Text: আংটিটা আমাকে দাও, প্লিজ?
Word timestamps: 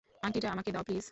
আংটিটা 0.23 0.47
আমাকে 0.51 0.69
দাও, 0.71 0.83
প্লিজ? 0.83 0.99